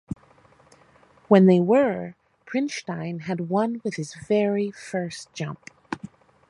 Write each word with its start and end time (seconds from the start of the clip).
When 1.27 1.45
they 1.45 1.59
were, 1.59 2.15
Prinstein 2.47 3.21
had 3.25 3.49
won 3.51 3.81
with 3.83 3.97
his 3.97 4.15
very 4.15 4.71
first 4.71 5.31
jump. 5.31 5.69